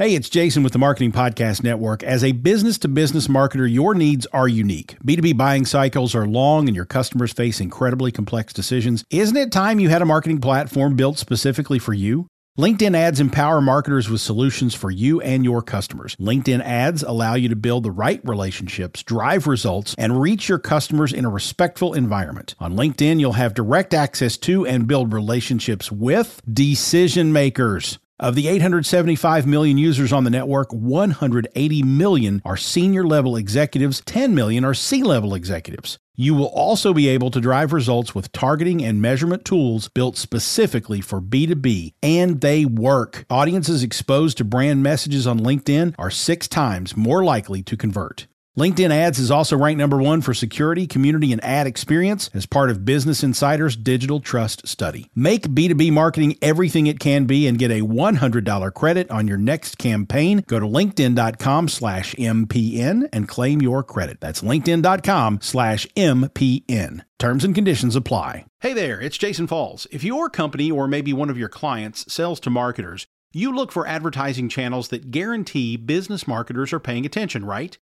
[0.00, 2.02] Hey, it's Jason with the Marketing Podcast Network.
[2.02, 4.96] As a business to business marketer, your needs are unique.
[5.04, 9.04] B2B buying cycles are long and your customers face incredibly complex decisions.
[9.10, 12.26] Isn't it time you had a marketing platform built specifically for you?
[12.58, 16.16] LinkedIn ads empower marketers with solutions for you and your customers.
[16.16, 21.12] LinkedIn ads allow you to build the right relationships, drive results, and reach your customers
[21.12, 22.54] in a respectful environment.
[22.58, 27.98] On LinkedIn, you'll have direct access to and build relationships with decision makers.
[28.20, 34.34] Of the 875 million users on the network, 180 million are senior level executives, 10
[34.34, 35.98] million are C level executives.
[36.16, 41.00] You will also be able to drive results with targeting and measurement tools built specifically
[41.00, 43.24] for B2B, and they work.
[43.30, 48.26] Audiences exposed to brand messages on LinkedIn are six times more likely to convert.
[48.58, 52.68] LinkedIn Ads is also ranked number one for security, community, and ad experience as part
[52.68, 55.08] of Business Insider's Digital Trust Study.
[55.14, 59.78] Make B2B marketing everything it can be and get a $100 credit on your next
[59.78, 60.42] campaign.
[60.48, 64.20] Go to linkedin.com slash MPN and claim your credit.
[64.20, 67.02] That's linkedin.com slash MPN.
[67.20, 68.46] Terms and conditions apply.
[68.58, 69.86] Hey there, it's Jason Falls.
[69.92, 73.86] If your company or maybe one of your clients sells to marketers, you look for
[73.86, 77.78] advertising channels that guarantee business marketers are paying attention, right?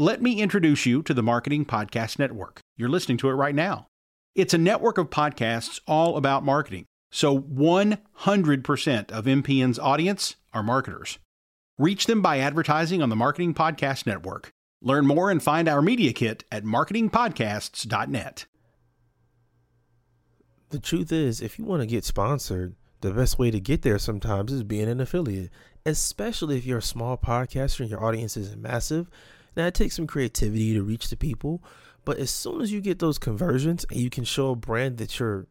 [0.00, 2.60] Let me introduce you to the Marketing Podcast Network.
[2.76, 3.88] You're listening to it right now.
[4.36, 6.84] It's a network of podcasts all about marketing.
[7.10, 11.18] So 100% of MPN's audience are marketers.
[11.78, 14.52] Reach them by advertising on the Marketing Podcast Network.
[14.80, 18.46] Learn more and find our media kit at marketingpodcasts.net.
[20.68, 23.98] The truth is, if you want to get sponsored, the best way to get there
[23.98, 25.50] sometimes is being an affiliate,
[25.84, 29.10] especially if you're a small podcaster and your audience isn't massive
[29.58, 31.62] now it takes some creativity to reach the people,
[32.04, 35.18] but as soon as you get those conversions and you can show a brand that
[35.18, 35.46] your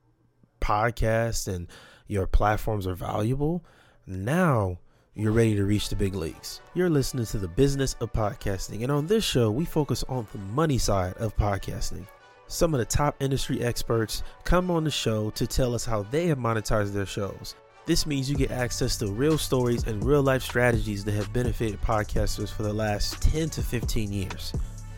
[0.62, 1.68] podcast and
[2.08, 3.64] your platforms are valuable,
[4.08, 4.80] now
[5.14, 6.62] you're ready to reach the big leagues.
[6.74, 10.40] You're listening to the business of podcasting, and on this show, we focus on the
[10.40, 12.08] money side of podcasting.
[12.48, 16.28] Some of the top industry experts come on the show to tell us how they
[16.28, 17.56] have monetized their shows.
[17.88, 21.82] This means you get access to real stories and real life strategies that have benefited
[21.82, 24.52] podcasters for the last 10 to 15 years.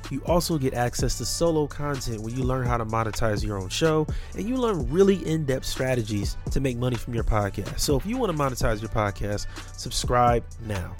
[0.09, 3.69] You also get access to solo content where you learn how to monetize your own
[3.69, 7.79] show and you learn really in depth strategies to make money from your podcast.
[7.79, 9.45] So if you want to monetize your podcast,
[9.77, 10.95] subscribe now.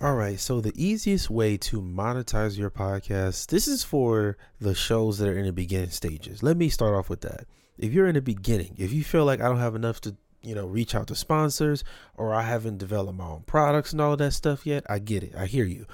[0.00, 5.18] All right, so the easiest way to monetize your podcast, this is for the shows
[5.18, 6.42] that are in the beginning stages.
[6.42, 7.44] Let me start off with that.
[7.76, 10.54] If you're in the beginning, if you feel like I don't have enough to you
[10.54, 11.84] know, reach out to sponsors
[12.16, 14.84] or I haven't developed my own products and all that stuff yet.
[14.88, 15.34] I get it.
[15.36, 15.86] I hear you.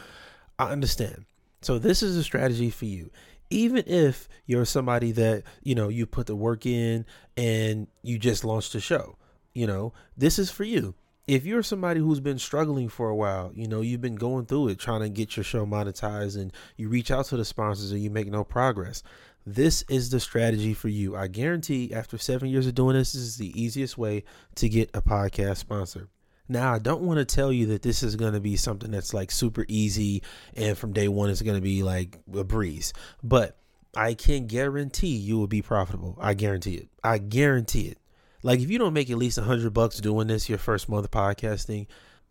[0.58, 1.24] I understand.
[1.62, 3.10] So this is a strategy for you.
[3.50, 7.06] Even if you're somebody that, you know, you put the work in
[7.36, 9.16] and you just launched a show,
[9.52, 10.94] you know, this is for you.
[11.26, 14.68] If you're somebody who's been struggling for a while, you know, you've been going through
[14.68, 18.02] it trying to get your show monetized and you reach out to the sponsors and
[18.02, 19.02] you make no progress.
[19.46, 21.16] This is the strategy for you.
[21.16, 24.24] I guarantee after seven years of doing this, this is the easiest way
[24.56, 26.08] to get a podcast sponsor.
[26.48, 29.14] Now, I don't want to tell you that this is going to be something that's
[29.14, 30.22] like super easy
[30.54, 33.58] and from day one it's going to be like a breeze, but
[33.96, 36.18] I can guarantee you will be profitable.
[36.20, 36.88] I guarantee it.
[37.02, 37.98] I guarantee it.
[38.42, 41.06] Like if you don't make at least a hundred bucks doing this your first month
[41.06, 41.86] of podcasting,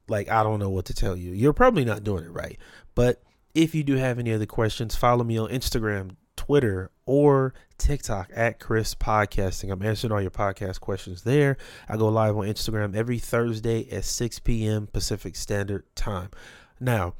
[0.07, 1.31] like I don't know what to tell you.
[1.31, 2.59] You're probably not doing it right.
[2.93, 3.23] But
[3.55, 8.59] if you do have any other questions, follow me on Instagram, Twitter, or TikTok at
[8.59, 9.71] Chris Podcasting.
[9.71, 11.57] I'm answering all your podcast questions there.
[11.89, 14.87] I go live on Instagram every Thursday at 6 p.m.
[14.87, 16.29] Pacific Standard Time.
[16.79, 17.15] Now,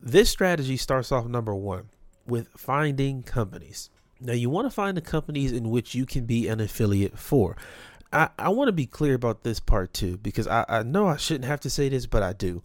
[0.00, 1.88] this strategy starts off number one
[2.26, 3.90] with finding companies.
[4.20, 7.56] Now, you want to find the companies in which you can be an affiliate for.
[8.12, 11.16] I, I want to be clear about this part too, because I, I know I
[11.16, 12.62] shouldn't have to say this, but I do.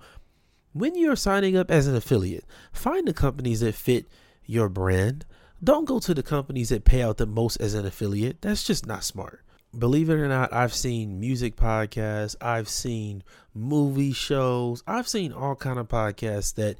[0.73, 4.07] When you're signing up as an affiliate, find the companies that fit
[4.45, 5.25] your brand,
[5.63, 8.41] don't go to the companies that pay out the most as an affiliate.
[8.41, 9.41] That's just not smart.
[9.77, 15.55] Believe it or not, I've seen music podcasts, I've seen movie shows, I've seen all
[15.55, 16.77] kind of podcasts that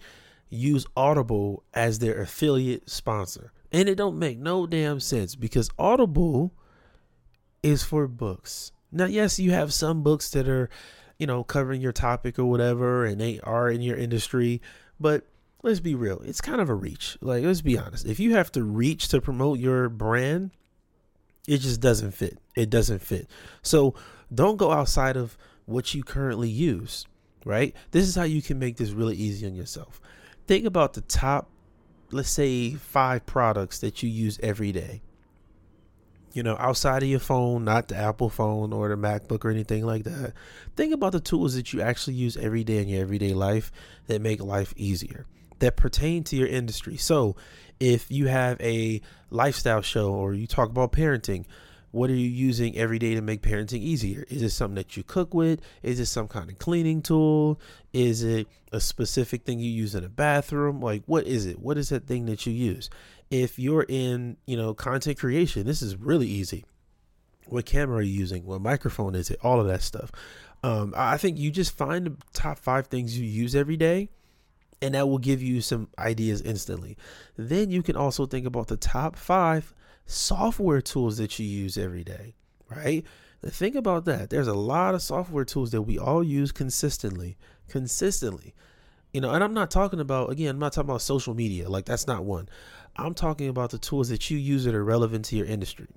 [0.50, 3.52] use Audible as their affiliate sponsor.
[3.72, 6.52] And it don't make no damn sense because Audible
[7.62, 8.72] is for books.
[8.92, 10.70] Now, yes, you have some books that are,
[11.20, 14.64] you know, covering your topic or whatever and they are in your industry,
[15.00, 15.28] but
[15.64, 17.18] let's be real, it's kind of a reach.
[17.22, 18.06] Like, let's be honest.
[18.06, 20.52] If you have to reach to promote your brand,
[21.48, 22.38] it just doesn't fit.
[22.56, 23.28] It doesn't fit.
[23.62, 23.96] So
[24.34, 27.06] don't go outside of what you currently use,
[27.46, 27.76] right?
[27.92, 30.00] This is how you can make this really easy on yourself.
[30.48, 31.50] Think about the top,
[32.12, 35.02] let's say, five products that you use every day.
[36.34, 39.86] you know, outside of your phone, not the Apple phone or the MacBook or anything
[39.86, 40.34] like that.
[40.76, 43.72] Think about the tools that you actually use every day in your everyday life
[44.08, 45.26] that make life easier,
[45.60, 46.98] that pertain to your industry.
[46.98, 47.36] So,
[47.80, 51.46] if you have a lifestyle show or you talk about parenting,
[51.92, 54.26] what are you using every day to make parenting easier?
[54.30, 55.62] Is it something that you cook with?
[55.82, 57.60] Is it some kind of cleaning tool?
[57.94, 60.82] Is it a specific thing you use in a bathroom?
[60.82, 61.60] Like, what is it?
[61.60, 62.90] What is that thing that you use?
[63.32, 66.66] If you're in, you know, content creation, this is really easy.
[67.48, 68.46] What camera are you using?
[68.46, 69.40] What microphone is it?
[69.42, 70.12] All of that stuff.
[70.64, 74.10] Um, I think you just find the top five things you use every day,
[74.82, 76.98] and that will give you some ideas instantly.
[77.38, 79.74] Then you can also think about the top five
[80.06, 82.36] software tools that you use every day,
[82.70, 83.06] right?
[83.46, 84.30] Think about that.
[84.30, 87.38] There's a lot of software tools that we all use consistently,
[87.68, 88.54] consistently.
[89.14, 91.70] You know, and I'm not talking about again, I'm not talking about social media.
[91.70, 92.50] Like that's not one.
[92.96, 95.88] I'm talking about the tools that you use that are relevant to your industry.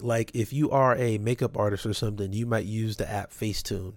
[0.00, 3.94] Like if you are a makeup artist or something, you might use the app Facetune.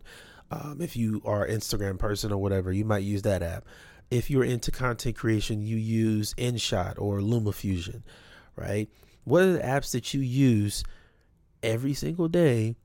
[0.52, 3.66] Um, if you are Instagram person or whatever, you might use that app.
[4.10, 8.04] If you're into content creation, you use InShot or LumaFusion
[8.56, 8.90] right?
[9.24, 10.84] What are the apps that you use
[11.64, 12.76] every single day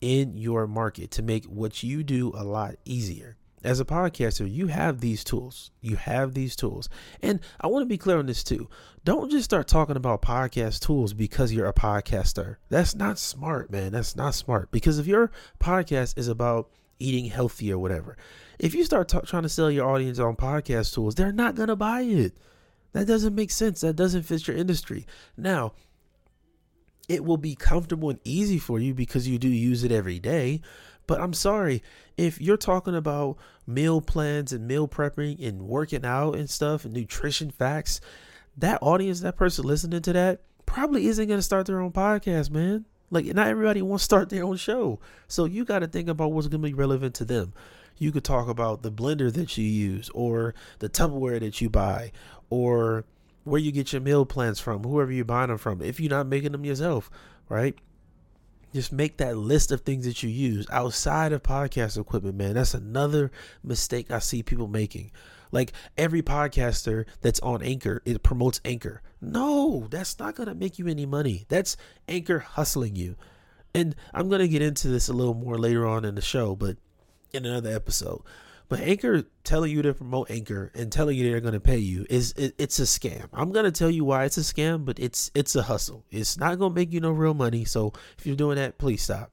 [0.00, 3.36] in your market to make what you do a lot easier?
[3.64, 5.72] As a podcaster, you have these tools.
[5.80, 6.88] You have these tools.
[7.20, 8.68] And I want to be clear on this too.
[9.02, 12.56] Don't just start talking about podcast tools because you're a podcaster.
[12.68, 13.92] That's not smart, man.
[13.92, 14.70] That's not smart.
[14.70, 18.16] Because if your podcast is about eating healthy or whatever,
[18.58, 21.68] if you start t- trying to sell your audience on podcast tools, they're not going
[21.68, 22.36] to buy it.
[22.92, 23.82] That doesn't make sense.
[23.82, 25.06] That doesn't fit your industry.
[25.36, 25.72] Now,
[27.08, 30.62] it will be comfortable and easy for you because you do use it every day.
[31.06, 31.82] But I'm sorry,
[32.16, 36.94] if you're talking about meal plans and meal prepping and working out and stuff and
[36.94, 38.00] nutrition facts,
[38.56, 42.50] that audience, that person listening to that, probably isn't going to start their own podcast,
[42.50, 42.86] man.
[43.10, 44.98] Like, not everybody wants to start their own show.
[45.28, 47.52] So you got to think about what's going to be relevant to them.
[47.98, 52.12] You could talk about the blender that you use or the Tupperware that you buy
[52.50, 53.04] or
[53.44, 56.26] where you get your meal plans from, whoever you're buying them from, if you're not
[56.26, 57.10] making them yourself,
[57.48, 57.76] right?
[58.74, 62.54] Just make that list of things that you use outside of podcast equipment, man.
[62.54, 63.30] That's another
[63.62, 65.12] mistake I see people making.
[65.52, 69.02] Like every podcaster that's on Anchor, it promotes Anchor.
[69.20, 71.46] No, that's not going to make you any money.
[71.48, 71.76] That's
[72.08, 73.16] Anchor hustling you.
[73.74, 76.56] And I'm going to get into this a little more later on in the show,
[76.56, 76.76] but
[77.32, 78.22] in another episode.
[78.68, 82.04] But Anchor telling you to promote Anchor and telling you they're going to pay you
[82.10, 83.28] is it, it's a scam.
[83.32, 86.04] I'm going to tell you why it's a scam, but it's it's a hustle.
[86.10, 87.64] It's not going to make you no real money.
[87.64, 89.32] So if you're doing that, please stop.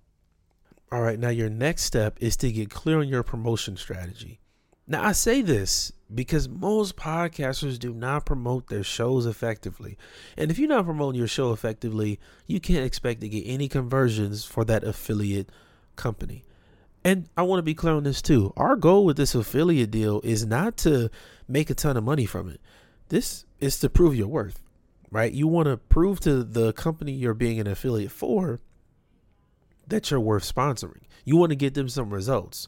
[0.91, 4.39] All right, now your next step is to get clear on your promotion strategy.
[4.85, 9.97] Now I say this because most podcasters do not promote their shows effectively.
[10.37, 14.45] And if you're not promoting your show effectively, you can't expect to get any conversions
[14.45, 15.49] for that affiliate
[15.95, 16.43] company.
[17.03, 18.53] And I want to be clear on this too.
[18.55, 21.09] Our goal with this affiliate deal is not to
[21.47, 22.61] make a ton of money from it.
[23.09, 24.63] This is to prove your worth,
[25.11, 25.31] right?
[25.31, 28.61] You want to prove to the company you're being an affiliate for
[29.87, 31.03] that you're worth sponsoring.
[31.25, 32.67] You want to get them some results,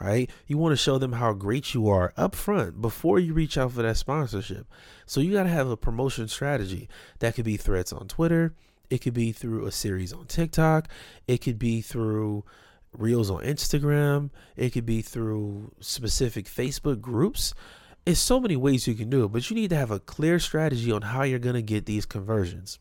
[0.00, 0.30] right?
[0.46, 3.72] You want to show them how great you are up front before you reach out
[3.72, 4.66] for that sponsorship.
[5.06, 6.88] So you got to have a promotion strategy.
[7.20, 8.54] That could be threads on Twitter,
[8.88, 10.88] it could be through a series on TikTok,
[11.26, 12.44] it could be through
[12.98, 14.30] reels on Instagram.
[14.56, 17.54] It could be through specific Facebook groups.
[18.04, 20.38] It's so many ways you can do it, but you need to have a clear
[20.38, 22.78] strategy on how you're going to get these conversions.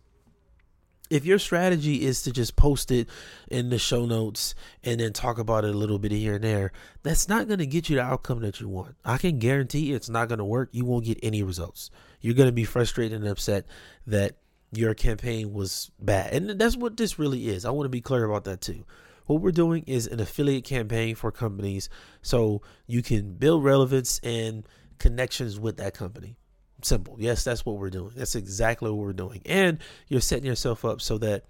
[1.10, 3.08] If your strategy is to just post it
[3.50, 6.72] in the show notes and then talk about it a little bit here and there,
[7.04, 8.96] that's not going to get you the outcome that you want.
[9.06, 10.70] I can guarantee it's not going to work.
[10.72, 11.92] You won't get any results.
[12.22, 13.66] You're going to be frustrated and upset
[14.08, 14.38] that
[14.72, 16.34] your campaign was bad.
[16.34, 17.66] And that's what this really is.
[17.66, 18.86] I want to be clear about that too.
[19.28, 21.90] What we're doing is an affiliate campaign for companies
[22.22, 24.68] so you can build relevance and
[25.00, 26.38] connections with that company.
[26.86, 27.16] Simple.
[27.18, 28.12] Yes, that's what we're doing.
[28.16, 29.42] That's exactly what we're doing.
[29.48, 31.46] And you're setting yourself up so that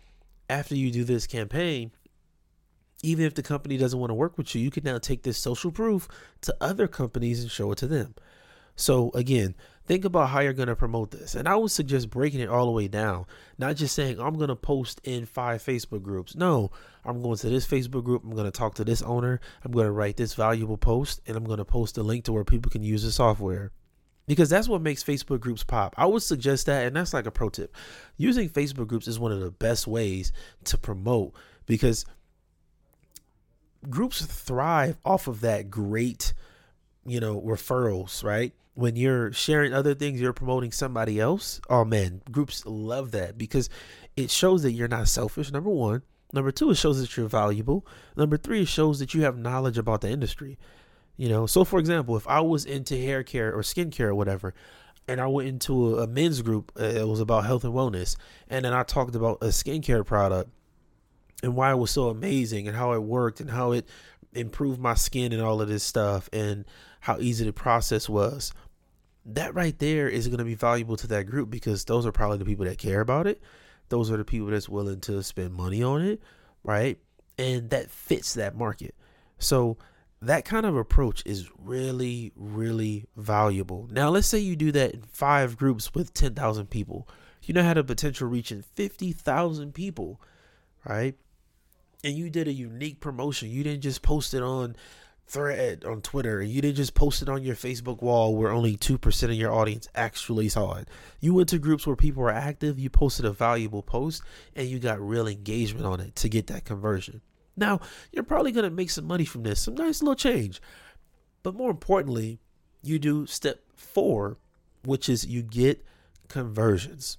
[0.50, 1.92] after you do this campaign,
[3.04, 5.38] even if the company doesn't want to work with you, you can now take this
[5.38, 6.08] social proof
[6.40, 8.16] to other companies and show it to them.
[8.78, 11.36] So again, think about how you're going to promote this.
[11.36, 13.26] And I would suggest breaking it all the way down,
[13.58, 16.38] not just saying, I'm going to post in five Facebook groups.
[16.38, 16.72] No,
[17.04, 18.24] I'm going to this Facebook group.
[18.24, 19.42] I'm going to talk to this owner.
[19.66, 22.32] I'm going to write this valuable post, and I'm going to post a link to
[22.32, 23.74] where people can use the software.
[24.28, 25.94] Because that's what makes Facebook groups pop.
[25.98, 27.76] I would suggest that, and that's like a pro tip.
[28.18, 31.34] Using Facebook groups is one of the best ways to promote
[31.68, 32.06] because
[33.88, 36.34] groups thrive off of that great
[37.06, 38.54] you know, referrals, right?
[38.74, 41.62] When you're sharing other things, you're promoting somebody else.
[41.70, 43.70] Oh man, groups love that because
[44.18, 45.52] it shows that you're not selfish.
[45.52, 46.02] Number one.
[46.34, 47.86] Number two, it shows that you're valuable.
[48.18, 50.58] Number three, it shows that you have knowledge about the industry.
[51.18, 54.54] You know, so for example, if I was into hair care or skincare or whatever,
[55.08, 58.18] and I went into a, a men's group, uh, it was about health and wellness,
[58.50, 60.50] and then I talked about a skincare product
[61.44, 63.88] and why it was so amazing and how it worked and how it
[64.34, 66.66] improved my skin and all of this stuff and
[67.00, 68.52] how easy the process was.
[69.26, 72.38] That right there is going to be valuable to that group because those are probably
[72.38, 73.42] the people that care about it.
[73.90, 76.22] Those are the people that's willing to spend money on it,
[76.64, 76.98] right?
[77.38, 78.96] And that fits that market.
[79.40, 79.78] So
[80.26, 83.88] that kind of approach is really, really valuable.
[83.92, 87.08] Now, let's say you do that in five groups with 10,000 people.
[87.44, 90.20] You know, had a potential reaching 50,000 people,
[90.88, 91.16] right?
[92.04, 93.50] And you did a unique promotion.
[93.50, 94.76] You didn't just post it on
[95.28, 96.42] thread on Twitter.
[96.42, 99.88] You didn't just post it on your Facebook wall where only 2% of your audience
[99.96, 100.88] actually saw it.
[101.20, 104.22] You went to groups where people were active, you posted a valuable post,
[104.56, 107.22] and you got real engagement on it to get that conversion.
[107.58, 107.80] Now,
[108.12, 110.62] you're probably going to make some money from this, some nice little change.
[111.44, 112.40] But more importantly,
[112.84, 114.38] you do step four,
[114.84, 115.86] which is you get
[116.28, 117.18] conversions.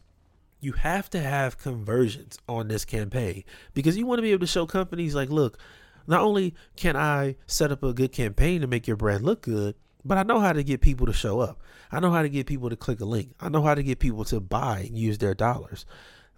[0.60, 4.46] You have to have conversions on this campaign because you want to be able to
[4.46, 5.58] show companies like, look,
[6.06, 9.74] not only can I set up a good campaign to make your brand look good,
[10.04, 11.60] but I know how to get people to show up.
[11.90, 13.34] I know how to get people to click a link.
[13.40, 15.84] I know how to get people to buy and use their dollars.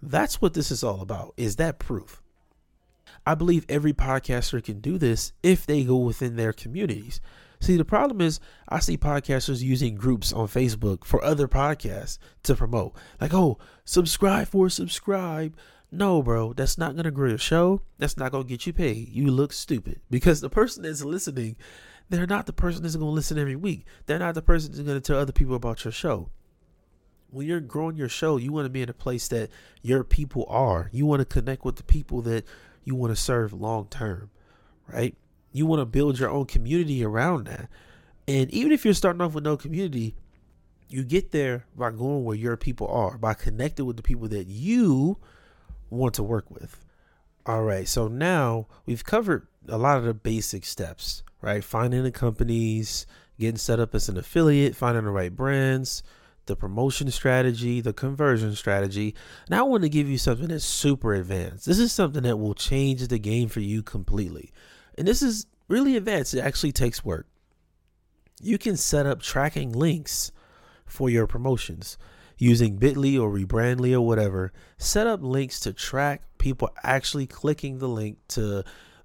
[0.01, 1.33] That's what this is all about.
[1.37, 2.21] Is that proof?
[3.25, 7.21] I believe every podcaster can do this if they go within their communities.
[7.61, 12.55] See, the problem is I see podcasters using groups on Facebook for other podcasts to
[12.55, 12.95] promote.
[13.19, 15.55] Like, oh, subscribe for subscribe.
[15.91, 17.81] No, bro, that's not gonna grow your show.
[17.97, 19.09] That's not gonna get you paid.
[19.09, 21.57] You look stupid because the person that's listening,
[22.09, 23.85] they're not the person that's gonna listen every week.
[24.05, 26.29] They're not the person that's gonna tell other people about your show.
[27.31, 29.49] When you're growing your show, you want to be in a place that
[29.83, 30.89] your people are.
[30.91, 32.43] You want to connect with the people that
[32.83, 34.29] you want to serve long term,
[34.87, 35.15] right?
[35.51, 37.69] You want to build your own community around that.
[38.27, 40.15] And even if you're starting off with no community,
[40.87, 44.47] you get there by going where your people are, by connecting with the people that
[44.47, 45.17] you
[45.89, 46.83] want to work with.
[47.45, 51.63] All right, so now we've covered a lot of the basic steps, right?
[51.63, 53.07] Finding the companies,
[53.39, 56.03] getting set up as an affiliate, finding the right brands,
[56.49, 59.15] the promotion strategy, the conversion strategy.
[59.49, 61.67] Now I want to give you something that's super advanced.
[61.67, 64.51] This is something that will change the game for you completely.
[64.97, 66.33] And this is really advanced.
[66.33, 67.27] It actually takes work.
[68.41, 70.31] You can set up tracking links
[70.85, 71.97] for your promotions
[72.39, 74.51] using Bitly or Rebrandly or whatever.
[74.79, 78.63] Set up links to track people actually clicking the link to,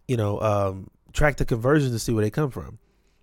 [0.09, 2.79] you know, um, track the conversions to see where they come from.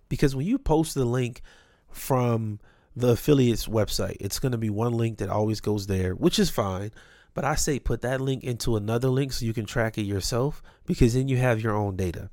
[0.08, 1.42] Because when you post the link
[1.90, 2.60] from
[2.94, 6.50] the affiliate's website, it's going to be one link that always goes there, which is
[6.50, 6.90] fine.
[7.34, 10.62] But I say put that link into another link so you can track it yourself
[10.84, 12.30] because then you have your own data.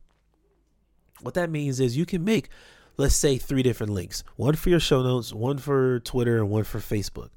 [1.21, 2.49] What that means is you can make,
[2.97, 6.65] let's say, three different links one for your show notes, one for Twitter, and one
[6.65, 7.29] for Facebook.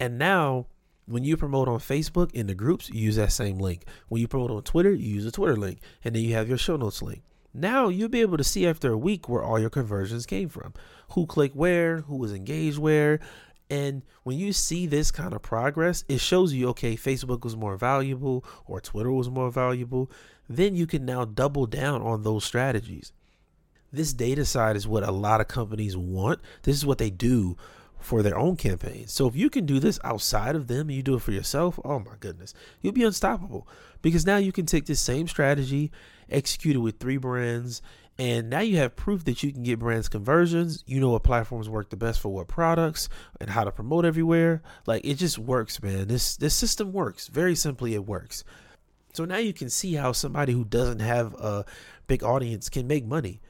[0.00, 0.66] And now,
[1.06, 3.84] when you promote on Facebook in the groups, you use that same link.
[4.08, 5.78] When you promote on Twitter, you use a Twitter link.
[6.04, 7.22] And then you have your show notes link.
[7.52, 10.74] Now you'll be able to see after a week where all your conversions came from,
[11.10, 13.20] who clicked where, who was engaged where.
[13.68, 17.76] And when you see this kind of progress, it shows you, okay, Facebook was more
[17.76, 20.10] valuable or Twitter was more valuable.
[20.48, 23.12] Then you can now double down on those strategies.
[23.92, 26.40] This data side is what a lot of companies want.
[26.62, 27.56] This is what they do
[28.06, 29.12] for their own campaigns.
[29.12, 31.80] So if you can do this outside of them and you do it for yourself,
[31.84, 33.66] oh my goodness, you'll be unstoppable
[34.00, 35.90] because now you can take this same strategy,
[36.30, 37.82] execute it with three brands,
[38.16, 40.84] and now you have proof that you can get brands conversions.
[40.86, 43.08] You know what platforms work the best for what products
[43.40, 44.62] and how to promote everywhere.
[44.86, 46.06] Like it just works, man.
[46.06, 47.26] This this system works.
[47.26, 48.44] Very simply it works.
[49.14, 51.64] So now you can see how somebody who doesn't have a
[52.06, 53.40] big audience can make money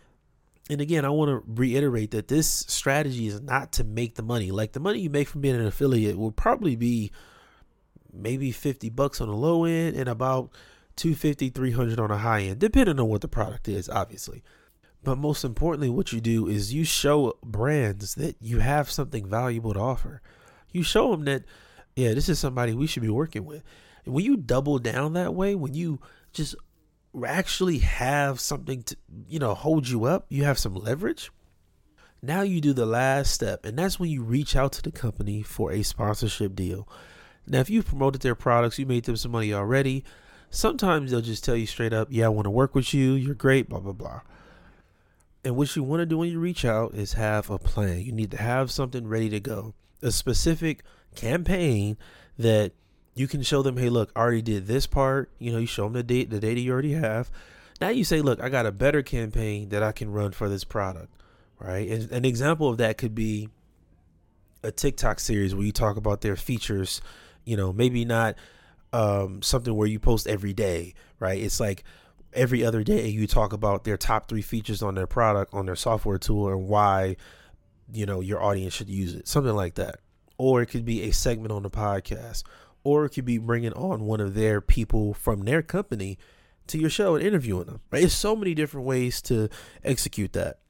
[0.68, 4.50] and again, I want to reiterate that this strategy is not to make the money.
[4.50, 7.12] Like the money you make from being an affiliate will probably be
[8.12, 10.50] maybe 50 bucks on the low end and about
[10.96, 14.42] 250 300 on the high end depending on what the product is obviously.
[15.04, 19.74] But most importantly what you do is you show brands that you have something valuable
[19.74, 20.22] to offer.
[20.72, 21.44] You show them that
[21.94, 23.62] yeah this is somebody we should be working with.
[24.04, 26.00] And when you double down that way when you
[26.32, 26.56] just
[27.24, 28.96] actually have something to,
[29.28, 31.30] you know, hold you up, you have some leverage.
[32.22, 35.42] Now you do the last step, and that's when you reach out to the company
[35.42, 36.88] for a sponsorship deal.
[37.46, 40.02] Now, if you've promoted their products, you made them some money already,
[40.50, 43.12] sometimes they'll just tell you straight up, Yeah, I want to work with you.
[43.12, 44.22] You're great, blah, blah, blah.
[45.44, 48.00] And what you want to do when you reach out is have a plan.
[48.00, 50.82] You need to have something ready to go, a specific
[51.14, 51.96] campaign
[52.36, 52.72] that
[53.16, 55.30] you can show them, hey, look, I already did this part.
[55.38, 57.30] You know, you show them the date, the data you already have.
[57.80, 60.64] Now you say, look, I got a better campaign that I can run for this
[60.64, 61.12] product,
[61.58, 61.88] right?
[61.88, 63.48] And an example of that could be
[64.62, 67.00] a TikTok series where you talk about their features.
[67.44, 68.36] You know, maybe not
[68.92, 71.40] um, something where you post every day, right?
[71.40, 71.84] It's like
[72.32, 75.76] every other day you talk about their top three features on their product, on their
[75.76, 77.16] software tool, and why
[77.92, 80.00] you know your audience should use it, something like that.
[80.38, 82.42] Or it could be a segment on the podcast,
[82.86, 86.18] or it could be bringing on one of their people from their company
[86.68, 87.80] to your show and interviewing them.
[87.90, 88.04] Right?
[88.04, 89.48] It's so many different ways to
[89.82, 90.60] execute that.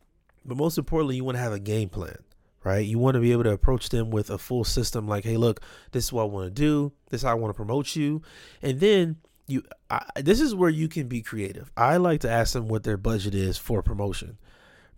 [0.44, 2.18] But most importantly, you want to have a game plan
[2.64, 2.85] right?
[2.85, 5.61] You want to be able to approach them with a full system like, hey, look,
[5.92, 6.92] this is what I want to do.
[7.11, 8.23] This is how I want to promote you.
[8.61, 11.70] And then you, I, this is where you can be creative.
[11.76, 14.37] I like to ask them what their budget is for promotion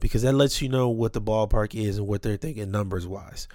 [0.01, 3.49] because that lets you know what the ballpark is and what they're thinking numbers wise.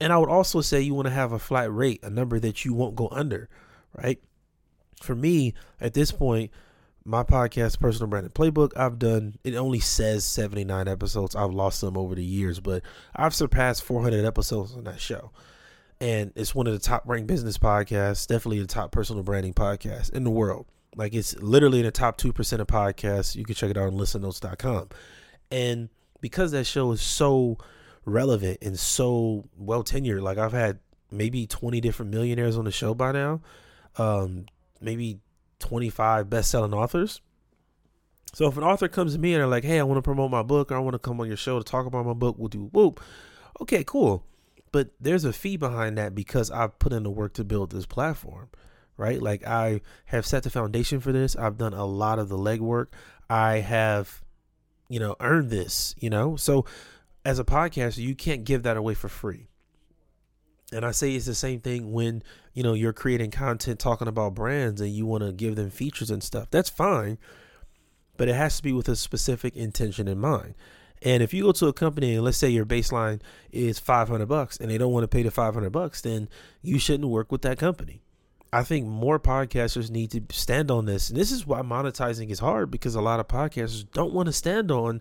[0.00, 2.64] And I would also say you want to have a flat rate, a number that
[2.64, 3.48] you won't go under,
[3.94, 4.18] right?
[5.02, 6.50] For me, at this point,
[7.04, 11.34] my podcast personal branding playbook i've done it only says 79 episodes.
[11.34, 12.82] I've lost some over the years but
[13.16, 15.30] i've surpassed 400 episodes on that show.
[16.02, 20.12] And it's one of the top ranked business podcasts definitely the top personal branding podcast
[20.12, 20.66] in the world.
[20.94, 23.34] Like it's literally in the top 2% of podcasts.
[23.34, 24.88] You can check it out on listennotes.com
[25.50, 25.88] and
[26.20, 27.56] because that show is so
[28.04, 30.78] relevant and so well tenured like i've had
[31.10, 33.40] maybe 20 different millionaires on the show by now
[33.96, 34.46] um
[34.80, 35.20] maybe
[35.60, 37.20] 25 best-selling authors.
[38.32, 40.30] So if an author comes to me and they're like, "Hey, I want to promote
[40.30, 42.36] my book, or I want to come on your show to talk about my book,"
[42.38, 43.00] we'll do whoop.
[43.60, 44.24] Okay, cool.
[44.72, 47.86] But there's a fee behind that because I've put in the work to build this
[47.86, 48.48] platform,
[48.96, 49.20] right?
[49.20, 51.34] Like I have set the foundation for this.
[51.36, 52.86] I've done a lot of the legwork.
[53.28, 54.22] I have,
[54.88, 55.96] you know, earned this.
[55.98, 56.64] You know, so
[57.24, 59.48] as a podcaster, you can't give that away for free.
[60.72, 62.22] And I say it's the same thing when,
[62.54, 66.10] you know, you're creating content talking about brands and you want to give them features
[66.10, 66.48] and stuff.
[66.50, 67.18] That's fine.
[68.16, 70.54] But it has to be with a specific intention in mind.
[71.02, 74.58] And if you go to a company and let's say your baseline is 500 bucks
[74.58, 76.28] and they don't want to pay the 500 bucks, then
[76.62, 78.02] you shouldn't work with that company.
[78.52, 81.08] I think more podcasters need to stand on this.
[81.08, 84.32] And this is why monetizing is hard because a lot of podcasters don't want to
[84.32, 85.00] stand on,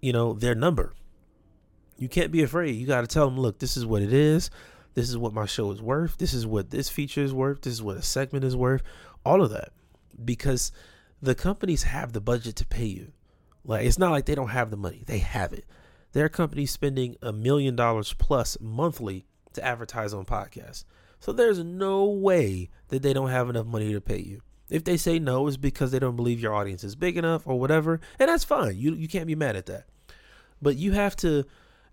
[0.00, 0.94] you know, their number.
[1.98, 2.74] You can't be afraid.
[2.76, 4.50] You got to tell them, look, this is what it is.
[4.94, 6.18] This is what my show is worth.
[6.18, 7.62] This is what this feature is worth.
[7.62, 8.82] This is what a segment is worth.
[9.24, 9.70] All of that.
[10.24, 10.72] Because
[11.20, 13.12] the companies have the budget to pay you.
[13.64, 15.02] Like it's not like they don't have the money.
[15.06, 15.64] They have it.
[16.12, 20.84] Their company's spending a million dollars plus monthly to advertise on podcasts.
[21.20, 24.40] So there's no way that they don't have enough money to pay you.
[24.70, 27.58] If they say no, it's because they don't believe your audience is big enough or
[27.58, 28.76] whatever, and that's fine.
[28.76, 29.86] You you can't be mad at that.
[30.62, 31.44] But you have to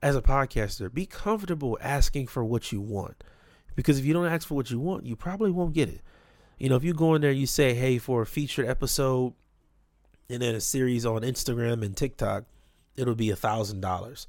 [0.03, 3.23] as a podcaster, be comfortable asking for what you want.
[3.75, 6.01] Because if you don't ask for what you want, you probably won't get it.
[6.59, 9.33] You know, if you go in there, you say, hey, for a featured episode
[10.29, 12.43] and then a series on Instagram and TikTok,
[12.95, 14.27] it'll be a thousand dollars.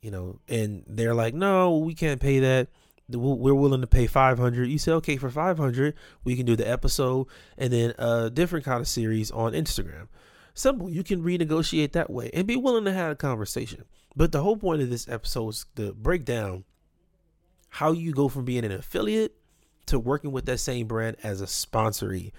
[0.00, 2.68] You know, and they're like, no, we can't pay that.
[3.08, 4.68] We're willing to pay 500.
[4.68, 8.80] You say, okay, for 500, we can do the episode and then a different kind
[8.80, 10.08] of series on Instagram.
[10.54, 10.90] Simple.
[10.90, 13.84] You can renegotiate that way and be willing to have a conversation.
[14.16, 16.64] But the whole point of this episode is to break down
[17.68, 19.36] how you go from being an affiliate
[19.86, 22.32] to working with that same brand as a sponsoree.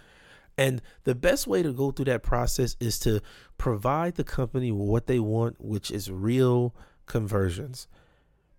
[0.58, 3.22] And the best way to go through that process is to
[3.60, 6.74] provide the company what they want, which is real
[7.06, 7.88] conversions.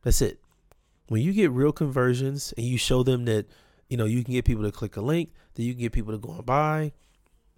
[0.02, 0.38] That's it.
[1.08, 3.46] When you get real conversions and you show them that,
[3.88, 6.12] you know, you can get people to click a link, that you can get people
[6.12, 6.92] to go and buy,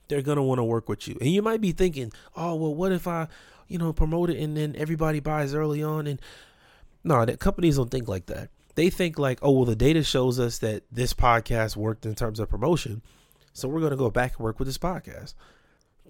[0.09, 1.18] they're going to want to work with you.
[1.20, 3.29] And you might be thinking, oh, well, what if I,
[3.70, 6.06] you know, promote it and then everybody buys early on.
[6.06, 6.20] And
[7.04, 8.50] no, that companies don't think like that.
[8.74, 12.40] They think like, oh, well, the data shows us that this podcast worked in terms
[12.40, 13.02] of promotion.
[13.52, 15.35] So we're going to go back and work with this podcast.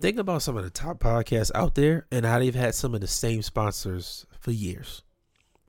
[0.01, 3.01] Think about some of the top podcasts out there and how they've had some of
[3.01, 5.03] the same sponsors for years.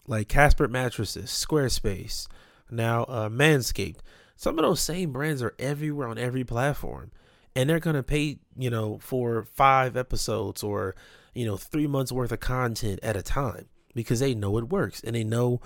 [0.08, 2.27] Like Casper Mattresses, Squarespace,
[2.69, 3.99] now uh, Manscaped.
[4.36, 7.12] Some of those same brands are everywhere on every platform.
[7.56, 10.96] And they're going to pay, you know, for five episodes or
[11.34, 15.02] you know, three months worth of content at a time because they know it works
[15.02, 15.62] and they know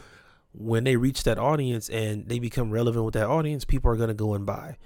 [0.54, 4.10] when they reach that audience and they become relevant with that audience, people are going
[4.10, 4.78] to go and buy.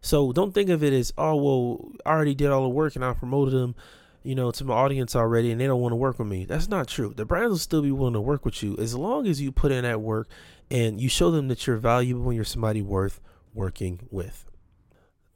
[0.00, 3.04] So don't think of it as, oh, well, I already did all the work and
[3.04, 3.74] I promoted them,
[4.22, 6.44] you know, to my audience already and they don't want to work with me.
[6.44, 7.12] That's not true.
[7.14, 9.72] The brands will still be willing to work with you as long as you put
[9.72, 10.28] in that work
[10.70, 13.20] and you show them that you're valuable and you're somebody worth
[13.52, 14.47] working with.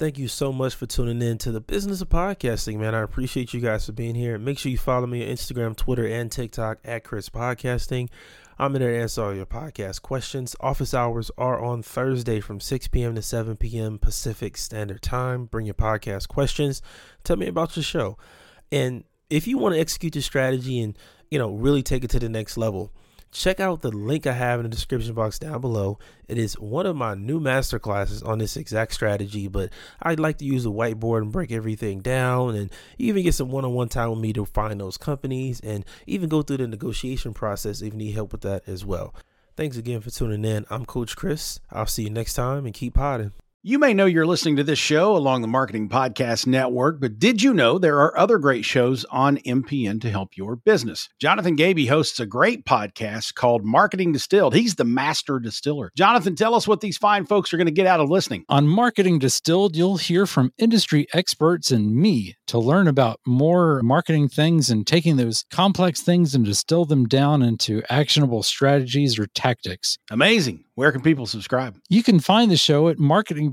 [0.02, 2.92] Thank you so much for tuning in to the business of podcasting, man.
[2.92, 4.36] I appreciate you guys for being here.
[4.36, 8.08] Make sure you follow me on Instagram, Twitter, and TikTok at Chris Podcasting.
[8.58, 10.56] I'm in there to answer all your podcast questions.
[10.58, 13.14] Office hours are on Thursday from 6 p.m.
[13.14, 13.96] to 7 p.m.
[13.96, 15.44] Pacific Standard Time.
[15.44, 16.82] Bring your podcast questions.
[17.22, 18.18] Tell me about your show.
[18.72, 20.98] And if you want to execute your strategy and,
[21.30, 22.92] you know, really take it to the next level,
[23.32, 25.98] check out the link I have in the description box down below.
[26.28, 30.38] It is one of my new master classes on this exact strategy, but I'd like
[30.38, 33.88] to use a whiteboard and break everything down and even get some one on one
[33.88, 37.92] time with me to find those companies and even go through the negotiation process if
[37.92, 39.14] you need help with that as well.
[39.56, 40.64] Thanks again for tuning in.
[40.70, 41.58] I'm Coach Chris.
[41.70, 43.32] I'll see you next time and keep potting.
[43.64, 47.44] You may know you're listening to this show along the Marketing Podcast Network, but did
[47.44, 51.08] you know there are other great shows on MPN to help your business?
[51.20, 54.52] Jonathan Gaby hosts a great podcast called Marketing Distilled.
[54.52, 55.92] He's the master distiller.
[55.96, 58.44] Jonathan, tell us what these fine folks are going to get out of listening.
[58.48, 64.28] On Marketing Distilled, you'll hear from industry experts and me to learn about more marketing
[64.28, 69.98] things and taking those complex things and distill them down into actionable strategies or tactics.
[70.10, 70.64] Amazing.
[70.74, 71.78] Where can people subscribe?
[71.90, 72.98] You can find the show at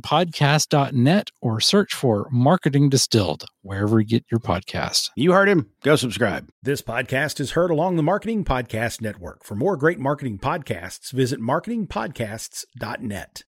[0.02, 5.10] marketingpodcast.net or search for Marketing Distilled wherever you get your podcast.
[5.16, 5.70] You heard him.
[5.84, 6.50] Go subscribe.
[6.62, 9.44] This podcast is heard along the Marketing Podcast Network.
[9.44, 13.44] For more great marketing podcasts, visit marketingpodcasts.net.